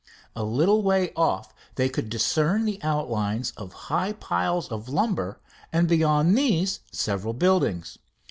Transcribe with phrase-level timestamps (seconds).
[0.35, 5.39] A little way off they could discern the outlines of high piles of lumber
[5.71, 7.99] and beyond these several buildings.